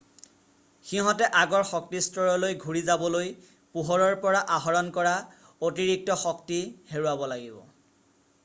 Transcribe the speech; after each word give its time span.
সিহতে 0.91 1.25
আগৰ 1.41 1.65
শক্তিস্তৰলৈ 1.71 2.55
ঘূৰি 2.63 2.81
যাবলৈ 2.87 3.29
পোহৰৰ 3.75 4.17
পৰা 4.25 4.41
আহৰণ 4.57 4.89
কৰা 4.99 5.15
অতিৰিক্ত 5.69 6.17
শক্তি 6.23 6.59
হেৰুৱাব 6.95 7.27
লাগিব 7.35 7.61